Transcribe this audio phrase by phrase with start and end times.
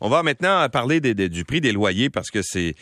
[0.00, 2.74] On va maintenant parler du prix des loyers parce que c'est,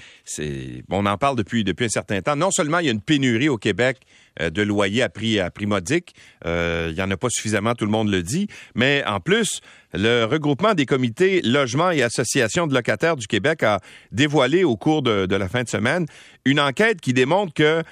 [0.90, 2.34] on en parle depuis un certain temps.
[2.34, 3.98] Non seulement il y a une pénurie au Québec
[4.40, 7.76] euh, de loyers à prix à prix modique, euh, il y en a pas suffisamment,
[7.76, 9.60] tout le monde le dit, mais en plus,
[9.92, 13.78] le regroupement des comités logements et associations de locataires du Québec a
[14.10, 16.06] dévoilé au cours de, de la fin de semaine
[16.44, 17.84] une enquête qui démontre que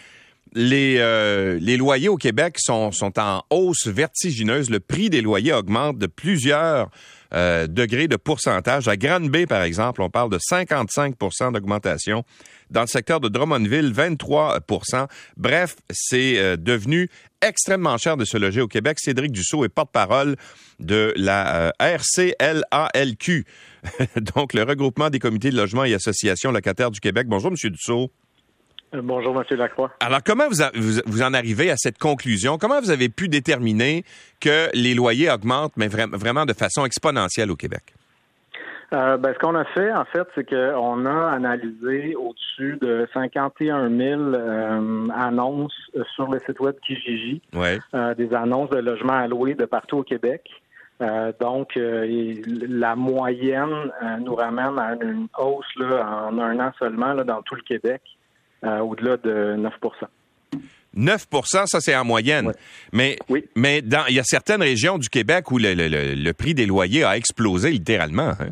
[0.54, 4.70] les, euh, les loyers au Québec sont, sont en hausse vertigineuse.
[4.70, 6.90] Le prix des loyers augmente de plusieurs
[7.32, 8.88] euh, degrés de pourcentage.
[8.88, 12.24] À Grande-Bay, par exemple, on parle de 55% d'augmentation.
[12.70, 17.08] Dans le secteur de Drummondville, 23% Bref, c'est euh, devenu
[17.40, 18.98] extrêmement cher de se loger au Québec.
[19.00, 20.36] Cédric Dussault est porte-parole
[20.80, 23.44] de la RCLALQ,
[24.34, 27.26] donc le regroupement des comités de logement et associations locataires du Québec.
[27.28, 28.10] Bonjour, Monsieur Dussault.
[28.94, 29.56] Euh, bonjour, M.
[29.56, 29.90] Lacroix.
[30.00, 30.62] Alors, comment vous,
[31.06, 32.58] vous, en arrivez à cette conclusion?
[32.58, 34.04] Comment vous avez pu déterminer
[34.40, 37.94] que les loyers augmentent, mais vraiment de façon exponentielle au Québec?
[38.92, 43.88] Euh, ben, ce qu'on a fait, en fait, c'est qu'on a analysé au-dessus de 51
[43.88, 45.72] 000 euh, annonces
[46.14, 50.42] sur le site web Kijiji, des annonces de logements alloués de partout au Québec.
[51.40, 53.90] donc, la moyenne
[54.20, 58.02] nous ramène à une hausse là, en un an seulement là, dans tout le Québec
[58.04, 58.21] euh,
[58.62, 59.70] au-delà de 9%
[60.96, 62.52] 9% ça c'est en moyenne.
[62.92, 63.16] Mais,
[63.56, 67.70] mais il y a certaines régions du Québec où le, prix des loyers a explosé
[67.70, 68.32] littéralement.
[68.40, 68.50] Hein?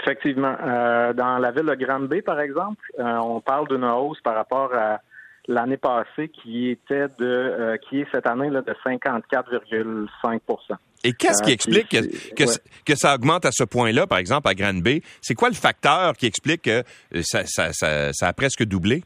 [0.00, 0.54] Effectivement.
[0.64, 4.72] Euh, dans la ville de Granby, par exemple, euh, on parle d'une hausse par rapport
[4.72, 5.00] à
[5.48, 11.52] l'année passée qui était de qui est cette année là, de 54,5% et qu'est-ce qui
[11.52, 12.44] explique que,
[12.84, 15.00] que, ça augmente à ce point-là, par exemple, à Granby?
[15.20, 16.82] C'est quoi le facteur qui explique que
[17.22, 19.04] ça, ça a presque doublé?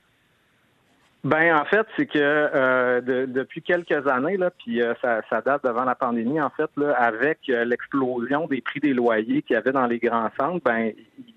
[1.24, 5.62] Ben en fait, c'est que euh, depuis quelques années, là, puis euh, ça, ça, date
[5.62, 9.56] devant la pandémie, en fait, là, avec euh, l'explosion des prix des loyers qu'il y
[9.56, 10.92] avait dans les grands centres, ben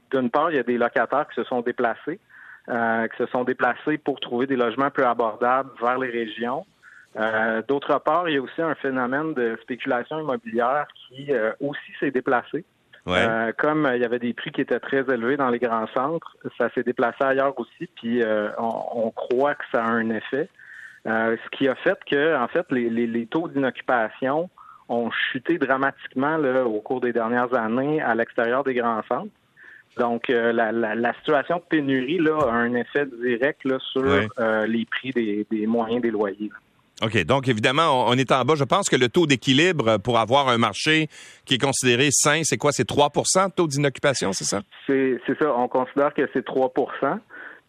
[0.09, 2.19] d'une part, il y a des locataires qui se sont déplacés,
[2.67, 6.65] qui se sont déplacés pour trouver des logements plus abordables vers les régions.
[7.67, 12.63] D'autre part, il y a aussi un phénomène de spéculation immobilière qui aussi s'est déplacé.
[13.07, 15.87] Euh, comme euh, il y avait des prix qui étaient très élevés dans les grands
[15.93, 20.49] centres, ça s'est déplacé ailleurs aussi, puis euh, on, croit que ça a un effet.
[21.05, 24.49] ce qui a fait que, en fait, les, taux d'inoccupation
[24.89, 29.31] ont chuté dramatiquement là, au cours des dernières années à l'extérieur des grands centres.
[29.97, 35.45] Donc, la, situation de pénurie là, a un effet direct là, sur les prix des,
[35.51, 36.51] des moyens des loyers.
[37.03, 37.25] OK.
[37.25, 38.55] Donc, évidemment, on, est en bas.
[38.55, 41.07] Je pense que le taux d'équilibre pour avoir un marché
[41.45, 42.71] qui est considéré sain, c'est quoi?
[42.71, 44.61] C'est 3% de taux d'inoccupation, c'est ça?
[44.87, 45.53] C'est ça.
[45.55, 47.19] On considère que c'est 3%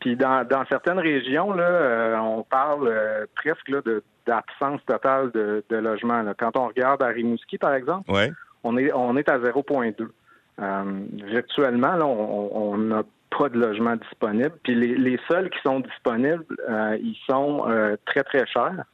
[0.01, 3.81] Puis dans, dans certaines régions, là, euh, on parle euh, presque là,
[4.27, 6.23] d'absence totale de, de logement.
[6.39, 8.09] Quand on regarde à Rimouski, par exemple,
[8.63, 10.07] on, est, on est à 0,2.
[10.59, 10.83] Euh,
[11.25, 13.03] virtuellement, là, on n'a
[13.37, 14.53] pas de logement disponible.
[14.63, 16.47] Puis les, les seuls qui sont disponibles,
[17.01, 17.65] ils sont
[18.07, 18.85] très, très chers.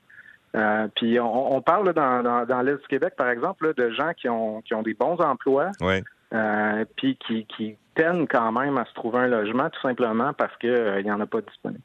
[0.55, 4.61] Euh, puis on, parle dans, dans, l'Est du Québec, par exemple, de gens qui ont,
[4.63, 9.21] qui ont des bons emplois, euh, puis qui, qui peinent quand même à se trouver
[9.21, 11.83] un logement, tout simplement parce qu'il euh, n'y en a pas disponible.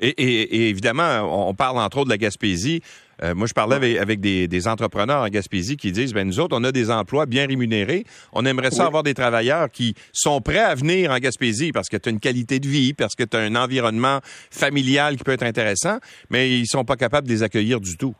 [0.00, 2.82] Et, évidemment, on parle entre autres de la Gaspésie.
[3.22, 6.64] Euh, moi, je parlais avec, des, entrepreneurs en Gaspésie qui disent, ben nous autres, on
[6.64, 8.04] a des emplois bien rémunérés.
[8.32, 11.96] On aimerait ça avoir des travailleurs qui sont prêts à venir en Gaspésie parce que
[11.96, 15.32] tu as une qualité de vie, parce que tu as un environnement familial qui peut
[15.32, 15.98] être intéressant,
[16.30, 18.14] mais ils sont pas capables de les accueillir du tout.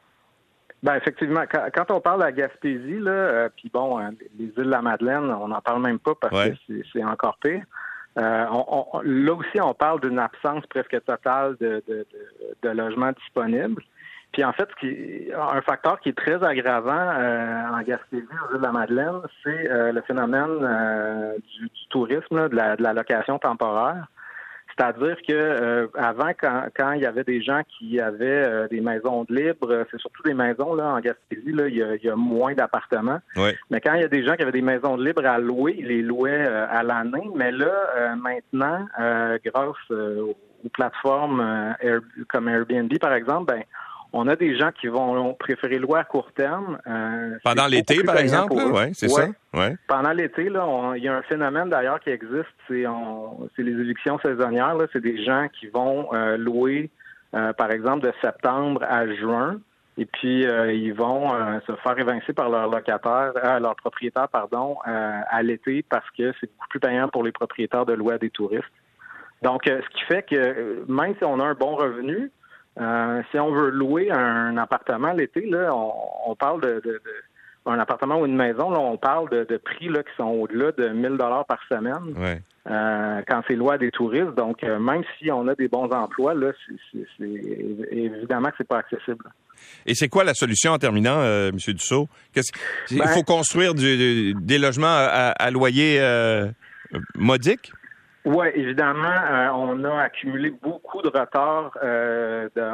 [0.83, 4.53] Ben effectivement, quand, on parle de la Gaspésie, là, euh, puis bon, euh, les îles
[4.55, 7.65] de la Madeleine, on n'en parle même pas parce que c'est encore pire.
[8.17, 8.47] Euh,
[9.03, 12.07] là aussi, on parle d'une absence presque totale de, de,
[12.63, 13.83] de, logements disponibles.
[14.33, 14.69] Puis en fait,
[15.37, 19.71] un facteur qui est très aggravant euh, en Gaspésie, aux îles de la Madeleine, c'est
[19.71, 24.07] euh, le phénomène du, tourisme, de, la, de la location temporaire.
[24.77, 28.81] C'est-à-dire que euh, avant, quand, quand, il y avait des gens qui avaient euh, des
[28.81, 32.17] maisons de libre, euh, c'est surtout des maisons là en Gaspésie, là, il, y a,
[32.17, 33.21] moins d'appartements.
[33.71, 35.77] Mais quand il y a des gens qui avaient des maisons de libre à louer,
[35.79, 37.29] ils les louaient à l'année.
[37.37, 38.87] Mais là, maintenant,
[39.44, 41.75] grâce aux plateformes
[42.29, 43.62] comme Airbnb, par exemple, ben
[44.16, 46.78] on a des gens qui vont préférer louer à court terme.
[46.87, 49.26] Euh, Pendant l'été, par exemple, oui, c'est ça.
[49.52, 49.76] Ouais.
[49.88, 52.84] Pendant l'été, il y a un phénomène d'ailleurs qui existe, c'est
[53.58, 54.76] les évictions saisonnières.
[54.93, 56.90] C'est des gens qui vont euh, louer,
[57.34, 59.58] euh, par exemple, de septembre à juin,
[59.99, 61.31] et puis ils vont
[61.66, 66.69] se faire évincer par leur locataire, leur propriétaire, pardon, à l'été parce que c'est beaucoup
[66.70, 68.64] plus payant pour les propriétaires de louer à des touristes.
[69.43, 72.31] Donc, ce qui fait que même si on a un bon revenu,
[72.81, 77.00] euh, si on veut louer un appartement l'été, là, on, parle de,
[77.67, 80.88] un appartement ou une maison, là, on parle de, prix là, qui sont au-delà de
[80.88, 84.35] 1000 dollars par semaine euh, quand c'est loi des touristes.
[84.37, 86.50] Donc, euh, même si on a des bons emplois, là,
[86.93, 87.25] c'est,
[87.91, 89.25] évidemment que c'est pas accessible.
[89.87, 91.56] Et c'est quoi la solution en terminant, M.
[91.56, 92.09] Dussault?
[92.32, 92.53] Qu'est-ce...
[92.91, 96.00] il ben faut construire des logements à, loyer
[97.15, 97.73] modique?
[98.25, 101.76] Oui, évidemment, on a accumulé beaucoup de retard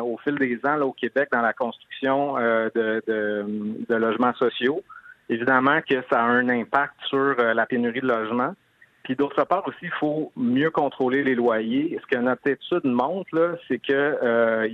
[0.05, 4.83] au fil des ans là, au Québec dans la construction de, de, logements sociaux.
[5.29, 8.55] Évidemment que ça a un impact sur la pénurie de logements.
[9.03, 11.99] Puis d'autre part aussi, il faut mieux contrôler les loyers.
[12.01, 14.69] Ce que notre étude montre, c'est que euh,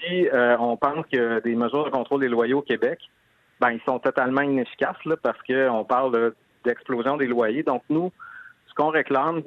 [0.00, 2.98] si euh, on pense que des mesures de contrôle des loyers au Québec,
[3.60, 6.32] ben ils sont totalement inefficaces là, parce qu'on parle
[6.64, 7.62] d'explosion des loyers.
[7.62, 8.12] Donc nous,
[8.68, 9.42] ce qu'on réclame,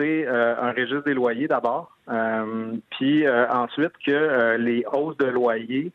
[0.00, 1.96] euh, un registre des loyers d'abord,
[2.90, 5.92] puis ensuite que les hausses de loyers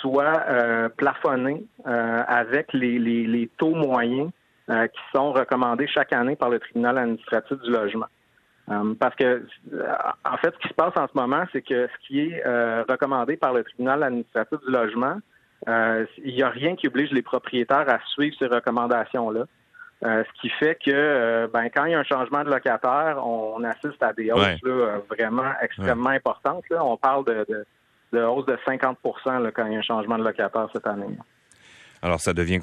[0.00, 4.30] soient plafonnées avec les, taux moyens
[4.68, 8.08] euh, qui sont recommandés chaque année par le tribunal administratif du logement.
[8.68, 9.92] Euh, parce que, euh,
[10.24, 12.42] en fait, ce qui se passe en ce moment, c'est que ce qui est
[12.88, 15.18] recommandé par le tribunal administratif du logement,
[15.68, 19.44] il n'y a rien qui oblige les propriétaires à suivre ces recommandations-là.
[20.02, 24.02] Ce qui fait que ben, quand il y a un changement de locataire, on, assiste
[24.02, 24.60] à des hausses
[25.10, 26.64] vraiment extrêmement importantes.
[26.70, 27.66] On parle de, de,
[28.12, 31.16] de, hausse de 50 là, quand il y a un changement de locataire cette année.
[32.02, 32.60] Alors, ça devient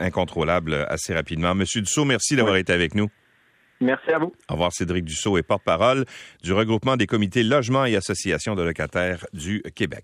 [0.00, 1.54] incontrôlable assez rapidement.
[1.54, 3.08] Monsieur Dussault, merci d'avoir été avec nous.
[3.80, 4.32] Merci à vous.
[4.48, 6.06] Au revoir, Cédric Dussault est porte-parole
[6.42, 9.94] du regroupement des comités logement et associations de locataires du Québec.